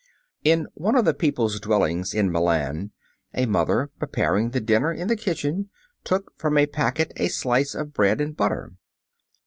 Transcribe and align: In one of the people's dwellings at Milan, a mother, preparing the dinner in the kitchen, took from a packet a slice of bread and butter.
In 0.43 0.65
one 0.73 0.95
of 0.95 1.05
the 1.05 1.13
people's 1.13 1.59
dwellings 1.59 2.15
at 2.15 2.25
Milan, 2.25 2.89
a 3.35 3.45
mother, 3.45 3.91
preparing 3.99 4.49
the 4.49 4.59
dinner 4.59 4.91
in 4.91 5.07
the 5.09 5.15
kitchen, 5.15 5.69
took 6.03 6.33
from 6.39 6.57
a 6.57 6.65
packet 6.65 7.13
a 7.17 7.27
slice 7.27 7.75
of 7.75 7.93
bread 7.93 8.19
and 8.19 8.35
butter. 8.35 8.73